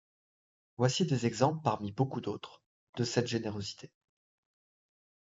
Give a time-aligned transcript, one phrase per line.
[0.77, 2.63] Voici des exemples parmi beaucoup d'autres
[2.95, 3.91] de cette générosité.